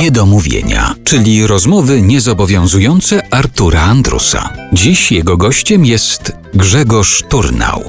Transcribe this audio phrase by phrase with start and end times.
[0.00, 4.52] Niedomówienia, czyli rozmowy niezobowiązujące Artura Andrusa.
[4.72, 7.84] Dziś jego gościem jest Grzegorz Turnał.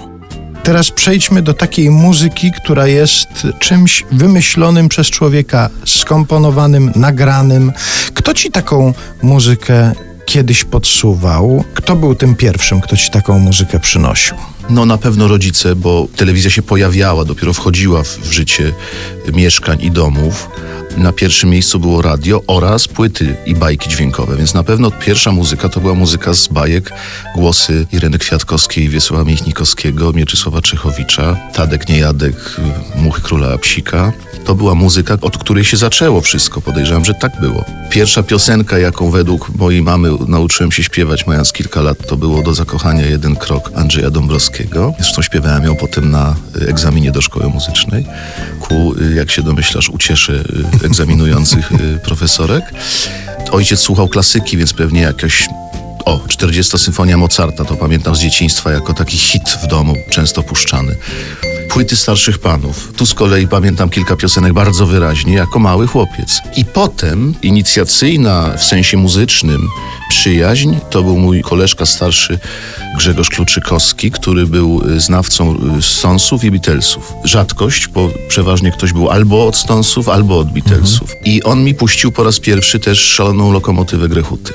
[0.63, 3.27] Teraz przejdźmy do takiej muzyki, która jest
[3.59, 7.71] czymś wymyślonym przez człowieka, skomponowanym, nagranym.
[8.13, 9.91] Kto ci taką muzykę
[10.25, 11.63] kiedyś podsuwał?
[11.73, 14.37] Kto był tym pierwszym, kto ci taką muzykę przynosił?
[14.69, 18.73] No na pewno rodzice, bo telewizja się pojawiała, dopiero wchodziła w, w życie
[19.33, 20.49] mieszkań i domów.
[20.97, 25.69] Na pierwszym miejscu było radio oraz płyty i bajki dźwiękowe, więc na pewno pierwsza muzyka
[25.69, 26.91] to była muzyka z bajek,
[27.35, 32.35] głosy Ireny Kwiatkowskiej, Wiesława Michnikowskiego, Mieczysława Czechowicza, Tadek Niejadek,
[32.95, 34.13] Muchy Króla Psika.
[34.45, 36.61] To była muzyka, od której się zaczęło wszystko.
[36.61, 37.65] Podejrzewam, że tak było.
[37.89, 42.53] Pierwsza piosenka, jaką według mojej mamy nauczyłem się śpiewać, mając kilka lat, to było Do
[42.53, 44.93] zakochania jeden krok Andrzeja Dąbrowskiego.
[44.99, 46.35] Zresztą śpiewałem ją potem na
[46.67, 48.05] egzaminie do szkoły muzycznej.
[48.59, 50.43] Ku, jak się domyślasz, ucieszy
[50.83, 52.63] egzaminujących y, profesorek.
[53.51, 55.47] Ojciec słuchał klasyki, więc pewnie jakaś
[56.05, 60.95] o, 40 Symfonia Mozarta, to pamiętam z dzieciństwa jako taki hit w domu, często puszczany.
[61.73, 62.93] Płyty starszych panów.
[62.97, 66.41] Tu z kolei pamiętam kilka piosenek bardzo wyraźnie, jako mały chłopiec.
[66.55, 69.67] I potem inicjacyjna w sensie muzycznym
[70.09, 72.39] przyjaźń to był mój koleżka starszy
[72.97, 77.13] Grzegorz Kluczykowski, który był znawcą Stonesów i Beatlesów.
[77.23, 81.01] Rzadkość, bo przeważnie ktoś był albo od Stonesów, albo od Beatlesów.
[81.01, 81.25] Mhm.
[81.25, 84.53] I on mi puścił po raz pierwszy też szaloną lokomotywę Grechuty.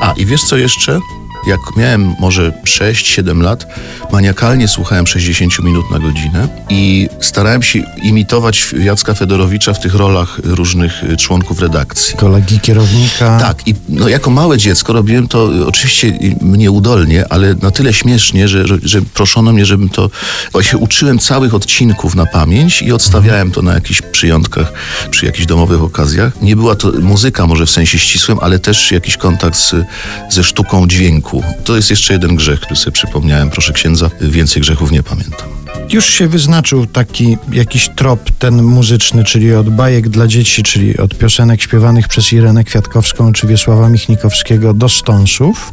[0.00, 1.00] A i wiesz co jeszcze?
[1.46, 3.66] Jak miałem może 6-7 lat,
[4.12, 10.38] maniakalnie słuchałem 60 minut na godzinę i starałem się imitować Jacka Fedorowicza w tych rolach
[10.44, 12.16] różnych członków redakcji.
[12.16, 13.38] Kolegi kierownika.
[13.40, 18.64] Tak, i no, jako małe dziecko robiłem to oczywiście nieudolnie, ale na tyle śmiesznie, że,
[18.82, 20.10] że, proszono mnie, żebym to.
[20.52, 24.72] Właśnie uczyłem całych odcinków na pamięć i odstawiałem to na jakichś przyjątkach,
[25.10, 26.42] przy jakichś domowych okazjach.
[26.42, 29.74] Nie była to muzyka może w sensie ścisłym, ale też jakiś kontakt z,
[30.30, 31.35] ze sztuką dźwięku.
[31.64, 33.50] To jest jeszcze jeden grzech, który sobie przypomniałem.
[33.50, 35.56] Proszę księdza, więcej grzechów nie pamiętam.
[35.92, 41.18] Już się wyznaczył taki jakiś trop ten muzyczny, czyli od bajek dla dzieci, czyli od
[41.18, 45.72] piosenek śpiewanych przez Irenę Kwiatkowską czy Wiesława Michnikowskiego do stąsów.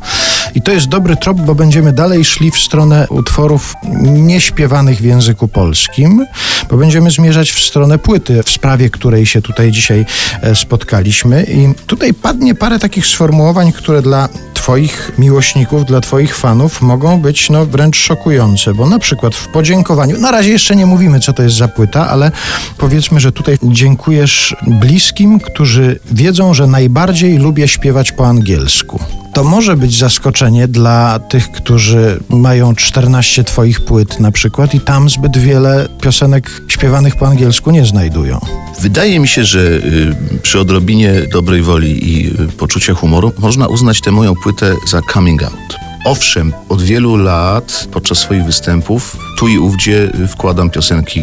[0.56, 3.74] I to jest dobry trop, bo będziemy dalej szli w stronę utworów
[4.04, 6.26] nieśpiewanych w języku polskim,
[6.70, 10.06] bo będziemy zmierzać w stronę płyty, w sprawie której się tutaj dzisiaj
[10.42, 11.44] e, spotkaliśmy.
[11.44, 14.30] I tutaj padnie parę takich sformułowań, które dla
[14.64, 20.20] Twoich miłośników, dla Twoich fanów mogą być no, wręcz szokujące, bo na przykład w podziękowaniu,
[20.20, 22.32] na razie jeszcze nie mówimy, co to jest za płyta, ale
[22.78, 29.00] powiedzmy, że tutaj dziękujesz bliskim, którzy wiedzą, że najbardziej lubię śpiewać po angielsku.
[29.34, 35.10] To może być zaskoczenie dla tych, którzy mają 14 Twoich płyt na przykład i tam
[35.10, 38.40] zbyt wiele piosenek śpiewanych po angielsku nie znajdują.
[38.80, 44.02] Wydaje mi się, że y, przy odrobinie dobrej woli i y, poczucia humoru można uznać
[44.02, 45.78] tę moją płytę za coming out.
[46.06, 51.22] Owszem, od wielu lat podczas swoich występów tu i ówdzie wkładam piosenki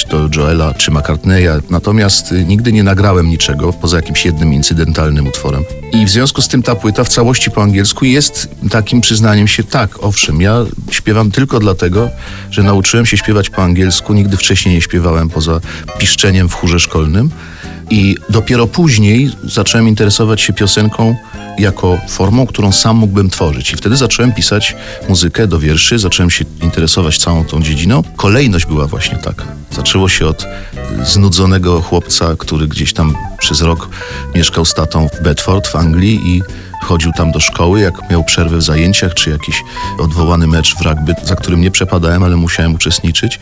[0.00, 5.64] czy to Joela, czy McCartneya, natomiast nigdy nie nagrałem niczego poza jakimś jednym incydentalnym utworem.
[5.92, 9.64] I w związku z tym ta płyta w całości po angielsku jest takim przyznaniem się,
[9.64, 12.10] tak, owszem, ja śpiewam tylko dlatego,
[12.50, 15.60] że nauczyłem się śpiewać po angielsku, nigdy wcześniej nie śpiewałem poza
[15.98, 17.30] piszczeniem w chórze szkolnym.
[17.90, 21.16] I dopiero później zacząłem interesować się piosenką
[21.58, 23.72] jako formą, którą sam mógłbym tworzyć.
[23.72, 24.76] I wtedy zacząłem pisać
[25.08, 28.02] muzykę do wierszy, zacząłem się interesować całą tą dziedziną.
[28.16, 29.44] Kolejność była właśnie taka.
[29.76, 30.46] Zaczęło się od
[31.04, 33.88] znudzonego chłopca, który gdzieś tam przez rok
[34.34, 36.42] mieszkał z tatą w Bedford w Anglii i
[36.80, 39.62] chodził tam do szkoły, jak miał przerwę w zajęciach, czy jakiś
[39.98, 43.40] odwołany mecz w rugby, za którym nie przepadałem, ale musiałem uczestniczyć,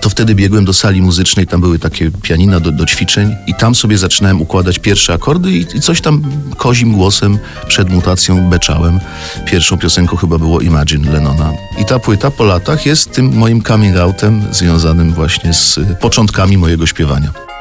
[0.00, 3.74] to wtedy biegłem do sali muzycznej, tam były takie pianina do, do ćwiczeń i tam
[3.74, 6.22] sobie zaczynałem układać pierwsze akordy i, i coś tam
[6.56, 7.38] kozim głosem
[7.68, 9.00] przed mutacją beczałem.
[9.46, 11.52] Pierwszą piosenką chyba było Imagine Lennona.
[11.78, 16.86] I ta płyta po latach jest tym moim coming outem związanym właśnie z początkami mojego
[16.86, 17.55] śpiewania.